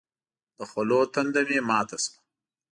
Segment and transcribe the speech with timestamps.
[0.57, 2.17] د خولو تنده مې ماته شوه.